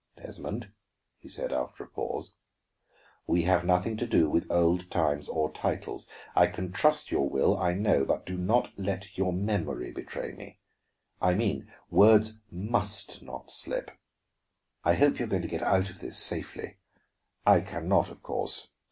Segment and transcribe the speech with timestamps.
[0.17, 0.71] "Desmond,"
[1.19, 2.33] he said, after a pause,
[3.27, 6.07] "we have nothing to do with old times or titles.
[6.35, 10.57] I can trust your will, I know; but do not let your memory betray me.
[11.21, 13.91] I mean, words must not slip.
[14.83, 16.77] I hope you are going to get out of this safely;
[17.45, 18.69] I can not, of course.